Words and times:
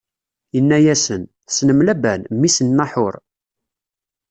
Inna-yasen: 0.57 1.23
Tessnem 1.45 1.79
Laban, 1.87 2.21
mmi-s 2.31 2.57
n 2.61 2.67
Naḥuṛ? 2.77 3.13